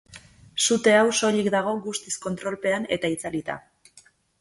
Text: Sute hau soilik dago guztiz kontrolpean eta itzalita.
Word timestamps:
Sute 0.67 0.93
hau 1.01 1.03
soilik 1.19 1.51
dago 1.57 1.75
guztiz 1.85 2.17
kontrolpean 2.27 2.91
eta 2.99 3.15
itzalita. 3.19 3.63